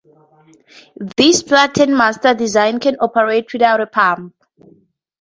This 1.15 1.43
"Platen-Munters" 1.43 2.35
design 2.35 2.79
can 2.79 2.95
operate 2.99 3.53
without 3.53 3.81
a 3.81 3.85
pump. 3.85 4.33